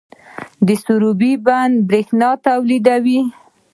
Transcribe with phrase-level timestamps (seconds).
[0.67, 3.21] د سروبي بند بریښنا تولیدوي